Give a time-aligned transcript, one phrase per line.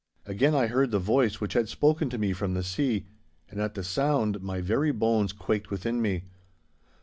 [0.25, 3.05] Again I heard the voice which had spoken to me from the sea,
[3.51, 6.23] and at the sound my very bones quaked within me.